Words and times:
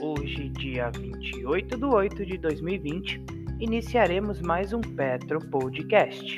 Hoje, 0.00 0.48
dia 0.50 0.90
28 0.90 1.76
de 1.76 1.84
8 1.84 2.24
de 2.24 2.38
2020, 2.38 3.20
iniciaremos 3.58 4.40
mais 4.40 4.72
um 4.72 4.80
Petro 4.80 5.40
Podcast. 5.50 6.36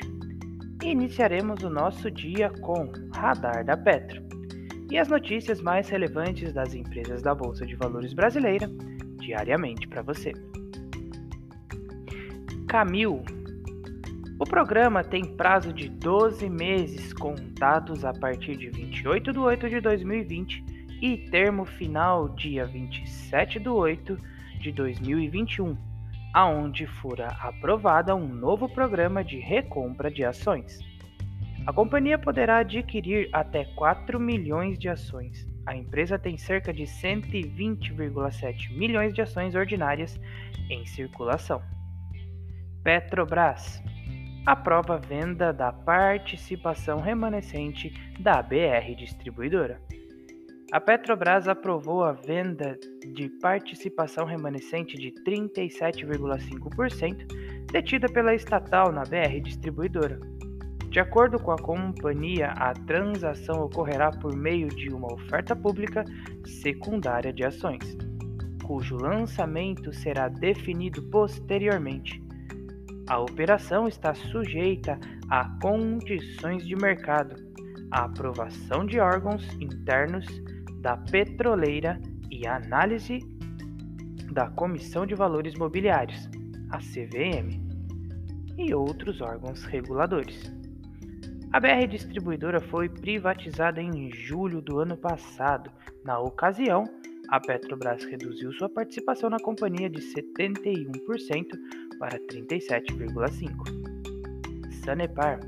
Iniciaremos 0.83 1.61
o 1.61 1.69
nosso 1.69 2.09
dia 2.09 2.49
com 2.49 2.91
Radar 3.13 3.63
da 3.63 3.77
Petro 3.77 4.23
e 4.89 4.97
as 4.97 5.09
notícias 5.09 5.61
mais 5.61 5.87
relevantes 5.89 6.53
das 6.53 6.73
empresas 6.73 7.21
da 7.21 7.35
Bolsa 7.35 7.67
de 7.67 7.75
Valores 7.75 8.13
brasileira 8.13 8.67
diariamente 9.19 9.87
para 9.87 10.01
você. 10.01 10.31
Camil. 12.67 13.23
O 14.39 14.43
programa 14.43 15.03
tem 15.03 15.23
prazo 15.23 15.71
de 15.71 15.87
12 15.87 16.49
meses 16.49 17.13
contados 17.13 18.03
a 18.03 18.13
partir 18.13 18.57
de 18.57 18.69
28 18.69 19.33
de 19.33 19.39
8 19.39 19.69
de 19.69 19.81
2020 19.81 20.76
e 21.01 21.17
termo 21.29 21.65
final 21.65 22.29
dia 22.29 22.65
27 22.65 23.59
de 23.59 23.69
8 23.69 24.19
de 24.59 24.71
2021, 24.71 25.77
aonde 26.33 26.87
fora 26.87 27.27
aprovada 27.39 28.15
um 28.15 28.27
novo 28.27 28.67
programa 28.67 29.23
de 29.23 29.37
recompra 29.37 30.09
de 30.09 30.23
ações. 30.23 30.79
A 31.65 31.73
companhia 31.73 32.17
poderá 32.17 32.59
adquirir 32.59 33.29
até 33.33 33.65
4 33.75 34.19
milhões 34.19 34.79
de 34.79 34.87
ações. 34.87 35.45
A 35.65 35.75
empresa 35.75 36.17
tem 36.17 36.37
cerca 36.37 36.73
de 36.73 36.83
120,7 36.83 38.71
milhões 38.71 39.13
de 39.13 39.21
ações 39.21 39.53
ordinárias 39.53 40.17
em 40.69 40.85
circulação. 40.85 41.61
Petrobras 42.83 43.83
aprova 44.45 44.95
a 44.95 44.97
venda 44.97 45.51
da 45.51 45.73
participação 45.73 47.01
remanescente 47.01 47.93
da 48.17 48.41
BR 48.41 48.95
Distribuidora. 48.97 49.81
A 50.69 50.81
Petrobras 50.81 51.47
aprovou 51.47 52.03
a 52.03 52.11
venda 52.11 52.77
de 53.13 53.29
participação 53.41 54.25
remanescente 54.25 54.97
de 54.97 55.13
37,5% 55.23 57.25
detida 57.71 58.09
pela 58.09 58.35
estatal 58.35 58.91
na 58.91 59.03
BR 59.03 59.39
Distribuidora. 59.41 60.19
De 60.89 60.99
acordo 60.99 61.39
com 61.39 61.51
a 61.51 61.57
companhia, 61.57 62.49
a 62.49 62.73
transação 62.73 63.61
ocorrerá 63.61 64.11
por 64.11 64.35
meio 64.35 64.67
de 64.67 64.89
uma 64.89 65.13
oferta 65.13 65.55
pública 65.55 66.03
secundária 66.45 67.31
de 67.31 67.45
ações, 67.45 67.95
cujo 68.65 68.97
lançamento 68.97 69.93
será 69.93 70.27
definido 70.27 71.01
posteriormente. 71.03 72.21
A 73.07 73.21
operação 73.21 73.87
está 73.87 74.13
sujeita 74.13 74.99
a 75.29 75.45
condições 75.61 76.67
de 76.67 76.75
mercado, 76.75 77.37
a 77.89 78.03
aprovação 78.03 78.85
de 78.85 78.99
órgãos 78.99 79.47
internos 79.61 80.25
da 80.81 80.97
Petroleira 80.97 81.99
e 82.31 82.47
análise 82.47 83.19
da 84.31 84.49
Comissão 84.51 85.05
de 85.05 85.15
Valores 85.15 85.55
Mobiliários, 85.55 86.29
a 86.69 86.77
CVM, 86.77 87.67
e 88.57 88.73
outros 88.73 89.19
órgãos 89.21 89.63
reguladores. 89.63 90.51
A 91.53 91.59
BR 91.59 91.87
Distribuidora 91.89 92.59
foi 92.59 92.89
privatizada 92.89 93.81
em 93.81 94.11
julho 94.11 94.61
do 94.61 94.79
ano 94.79 94.97
passado. 94.97 95.71
Na 96.03 96.19
ocasião, 96.19 96.83
a 97.29 97.39
Petrobras 97.39 98.03
reduziu 98.03 98.51
sua 98.53 98.67
participação 98.67 99.29
na 99.29 99.39
companhia 99.39 99.87
de 99.89 100.01
71% 100.01 101.45
para 101.99 102.19
37,5%. 102.19 103.53
Sanepar. 104.83 105.39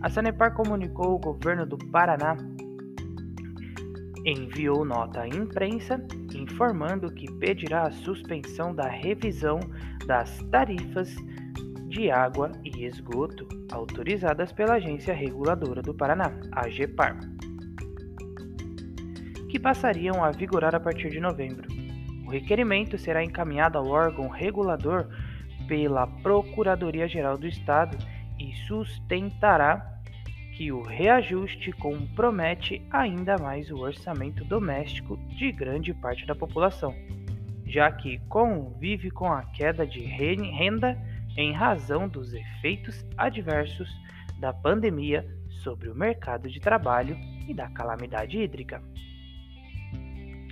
A 0.00 0.10
Sanepar 0.10 0.54
comunicou 0.54 1.12
ao 1.12 1.18
governo 1.18 1.66
do 1.66 1.78
Paraná 1.78 2.36
enviou 4.24 4.84
nota 4.84 5.22
à 5.22 5.28
imprensa 5.28 6.04
informando 6.34 7.12
que 7.12 7.30
pedirá 7.32 7.86
a 7.86 7.92
suspensão 7.92 8.74
da 8.74 8.88
revisão 8.88 9.60
das 10.06 10.38
tarifas 10.50 11.14
de 11.88 12.10
água 12.10 12.50
e 12.64 12.84
esgoto 12.84 13.46
autorizadas 13.70 14.52
pela 14.52 14.74
Agência 14.74 15.14
Reguladora 15.14 15.82
do 15.82 15.94
Paraná, 15.94 16.32
a 16.52 16.68
que 19.48 19.60
passariam 19.60 20.24
a 20.24 20.32
vigorar 20.32 20.74
a 20.74 20.80
partir 20.80 21.10
de 21.10 21.20
novembro. 21.20 21.68
O 22.26 22.30
requerimento 22.30 22.98
será 22.98 23.22
encaminhado 23.22 23.78
ao 23.78 23.86
órgão 23.86 24.28
regulador 24.28 25.06
pela 25.68 26.06
Procuradoria-Geral 26.06 27.38
do 27.38 27.46
Estado 27.46 27.96
e 28.38 28.52
sustentará 28.66 29.93
que 30.56 30.70
o 30.70 30.82
reajuste 30.82 31.72
compromete 31.72 32.80
ainda 32.90 33.36
mais 33.38 33.70
o 33.70 33.78
orçamento 33.78 34.44
doméstico 34.44 35.16
de 35.36 35.50
grande 35.50 35.92
parte 35.92 36.24
da 36.26 36.34
população, 36.34 36.94
já 37.66 37.90
que 37.90 38.18
convive 38.28 39.10
com 39.10 39.32
a 39.32 39.42
queda 39.42 39.84
de 39.84 40.00
renda 40.00 40.96
em 41.36 41.52
razão 41.52 42.08
dos 42.08 42.32
efeitos 42.32 43.04
adversos 43.16 43.88
da 44.38 44.52
pandemia 44.52 45.26
sobre 45.62 45.88
o 45.88 45.94
mercado 45.94 46.48
de 46.48 46.60
trabalho 46.60 47.16
e 47.48 47.52
da 47.52 47.68
calamidade 47.70 48.38
hídrica. 48.38 48.80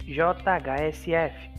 JHSF 0.05 1.51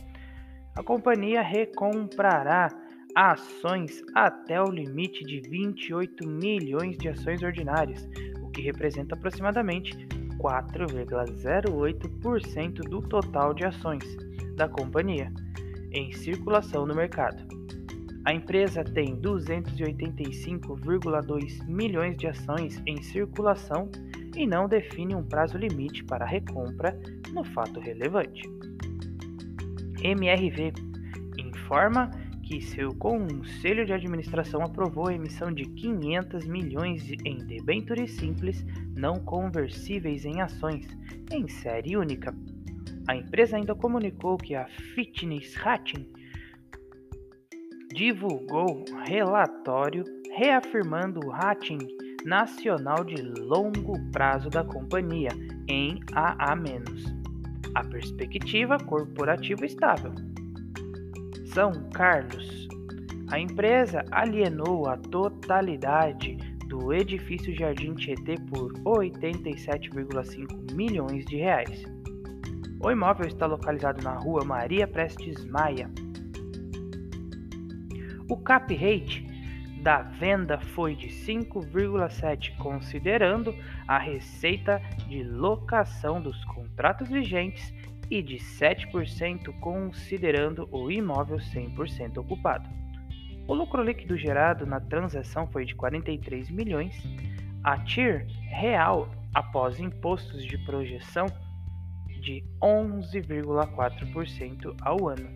A 0.76 0.82
companhia 0.82 1.40
recomprará 1.40 2.68
ações 3.14 4.02
até 4.14 4.60
o 4.60 4.70
limite 4.70 5.24
de 5.24 5.40
28 5.48 6.28
milhões 6.28 6.98
de 6.98 7.08
ações 7.08 7.42
ordinárias, 7.42 8.06
que 8.54 8.62
representa 8.62 9.14
aproximadamente 9.14 9.94
4,08% 10.38 12.88
do 12.88 13.02
total 13.02 13.52
de 13.52 13.64
ações 13.64 14.04
da 14.54 14.66
companhia 14.68 15.30
em 15.92 16.12
circulação 16.12 16.86
no 16.86 16.94
mercado. 16.94 17.42
A 18.24 18.32
empresa 18.32 18.82
tem 18.82 19.20
285,2 19.20 21.62
milhões 21.66 22.16
de 22.16 22.26
ações 22.26 22.82
em 22.86 23.02
circulação 23.02 23.90
e 24.34 24.46
não 24.46 24.66
define 24.66 25.14
um 25.14 25.22
prazo 25.22 25.58
limite 25.58 26.02
para 26.04 26.24
recompra 26.24 26.98
no 27.32 27.44
fato 27.44 27.78
relevante. 27.80 28.48
MRV 30.02 30.72
informa 31.38 32.10
que 32.44 32.60
seu 32.60 32.94
conselho 32.94 33.86
de 33.86 33.92
administração 33.92 34.62
aprovou 34.62 35.08
a 35.08 35.14
emissão 35.14 35.50
de 35.50 35.64
500 35.64 36.46
milhões 36.46 37.10
em 37.24 37.38
debêntures 37.38 38.12
simples 38.12 38.64
não 38.94 39.14
conversíveis 39.14 40.24
em 40.24 40.40
ações, 40.40 40.86
em 41.32 41.48
série 41.48 41.96
única. 41.96 42.34
A 43.08 43.16
empresa 43.16 43.56
ainda 43.56 43.74
comunicou 43.74 44.36
que 44.36 44.54
a 44.54 44.66
Fitness 44.66 45.54
Rating 45.54 46.06
divulgou 47.94 48.84
relatório 49.06 50.04
reafirmando 50.36 51.20
o 51.24 51.30
rating 51.30 51.78
nacional 52.24 53.04
de 53.04 53.22
longo 53.22 53.94
prazo 54.10 54.50
da 54.50 54.64
companhia 54.64 55.30
em 55.68 56.00
AA-. 56.12 56.54
A 57.74 57.84
perspectiva 57.84 58.78
corporativa 58.78 59.64
estável. 59.64 60.12
São 61.54 61.72
Carlos. 61.90 62.66
A 63.30 63.38
empresa 63.38 64.04
alienou 64.10 64.88
a 64.88 64.96
totalidade 64.96 66.34
do 66.66 66.92
edifício 66.92 67.54
Jardim 67.54 67.94
Tietê 67.94 68.34
por 68.50 68.72
87,5 68.82 70.74
milhões 70.74 71.24
de 71.26 71.36
reais. 71.36 71.84
O 72.80 72.90
imóvel 72.90 73.28
está 73.28 73.46
localizado 73.46 74.02
na 74.02 74.14
rua 74.14 74.44
Maria 74.44 74.88
Prestes 74.88 75.44
Maia. 75.44 75.88
O 78.28 78.36
cap 78.36 78.74
rate 78.74 79.24
da 79.80 80.02
venda 80.02 80.58
foi 80.58 80.96
de 80.96 81.06
5,7, 81.06 82.56
considerando 82.56 83.54
a 83.86 83.96
receita 83.96 84.82
de 85.06 85.22
locação 85.22 86.20
dos 86.20 86.44
contratos 86.46 87.08
vigentes 87.08 87.72
e 88.14 88.22
de 88.22 88.36
7% 88.36 89.52
considerando 89.58 90.68
o 90.70 90.88
imóvel 90.88 91.38
100% 91.38 92.18
ocupado. 92.18 92.70
O 93.48 93.54
lucro 93.54 93.82
líquido 93.82 94.16
gerado 94.16 94.64
na 94.64 94.78
transação 94.78 95.48
foi 95.48 95.64
de 95.64 95.74
43 95.74 96.48
milhões, 96.48 96.94
a 97.64 97.76
TIR 97.76 98.24
real 98.50 99.10
após 99.34 99.80
impostos 99.80 100.44
de 100.44 100.56
projeção 100.58 101.26
de 102.20 102.44
11,4% 102.62 104.76
ao 104.80 105.08
ano. 105.08 105.28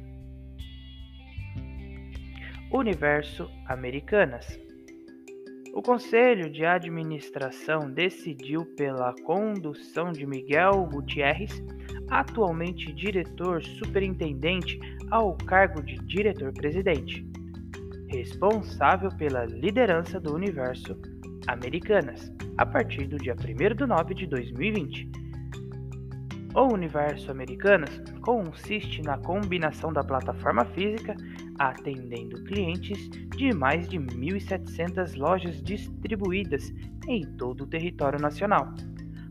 Universo 2.71 3.51
Americanas 3.67 4.57
o 5.79 5.83
Conselho 5.83 6.51
de 6.51 6.65
Administração 6.65 7.89
decidiu 7.89 8.67
pela 8.75 9.15
condução 9.23 10.11
de 10.11 10.27
Miguel 10.27 10.89
Gutierrez 10.91 11.63
atualmente 12.11 12.93
diretor 12.93 13.63
superintendente 13.63 14.79
ao 15.11 15.37
cargo 15.37 15.83
de 15.83 15.97
diretor-presidente, 16.07 17.27
responsável 18.09 19.11
pela 19.17 19.45
liderança 19.45 20.19
do 20.19 20.35
universo 20.35 20.97
Americanas, 21.47 22.33
a 22.57 22.67
partir 22.67 23.07
do 23.07 23.17
dia 23.17 23.35
1 23.35 23.77
de 23.77 23.87
nove 23.87 24.15
de 24.15 24.27
2020. 24.27 25.11
O 26.55 26.73
universo 26.73 27.31
Americanas 27.31 28.03
consiste 28.23 29.03
na 29.03 29.19
combinação 29.19 29.93
da 29.93 30.03
plataforma 30.03 30.65
física 30.67 31.15
atendendo 31.59 32.43
clientes 32.45 33.09
de 33.37 33.53
mais 33.53 33.89
de 33.89 33.99
1.700 33.99 35.17
lojas 35.17 35.63
distribuídas 35.63 36.73
em 37.07 37.23
todo 37.37 37.65
o 37.65 37.67
território 37.67 38.21
nacional, 38.21 38.73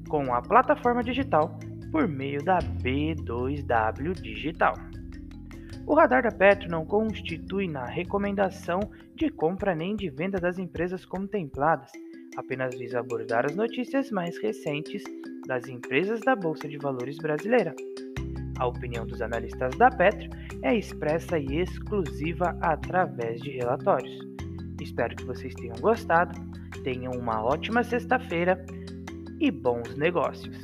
com 0.10 0.34
a 0.34 0.42
plataforma 0.42 1.04
digital 1.04 1.58
por 1.92 2.07
meio 2.07 2.44
da 2.44 2.60
B2W 2.60 4.13
Digital. 4.22 4.74
O 5.86 5.95
radar 5.95 6.24
da 6.24 6.31
Petro 6.31 6.69
não 6.69 6.86
constitui 6.86 7.68
na 7.68 7.86
recomendação 7.86 8.80
de 9.16 9.30
compra 9.30 9.74
nem 9.74 9.95
de 9.95 10.10
venda 10.10 10.38
das 10.38 10.57
empresas 10.60 11.06
contempladas, 11.06 11.89
apenas 12.36 12.78
visa 12.78 13.00
abordar 13.00 13.45
as 13.45 13.56
notícias 13.56 14.12
mais 14.12 14.38
recentes 14.38 15.04
das 15.48 15.68
empresas 15.68 16.19
da 16.19 16.36
Bolsa 16.36 16.68
de 16.68 16.78
Valores 16.78 17.18
brasileira. 17.18 17.74
A 18.60 18.68
opinião 18.68 19.06
dos 19.06 19.22
analistas 19.22 19.78
da 19.78 19.90
Petro 19.90 20.30
é 20.62 20.75
expressa 20.75 21.40
e 21.40 21.62
exclusiva 21.62 22.57
através 22.62 23.40
de 23.42 23.51
relatórios. 23.51 24.19
Espero 24.81 25.16
que 25.16 25.25
vocês 25.25 25.54
tenham 25.56 25.75
gostado, 25.80 26.38
tenham 26.83 27.13
uma 27.13 27.44
ótima 27.44 27.83
sexta-feira 27.83 28.63
e 29.40 29.50
bons 29.51 29.95
negócios. 29.95 30.60